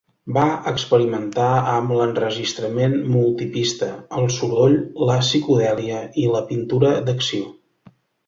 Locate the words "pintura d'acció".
6.51-7.53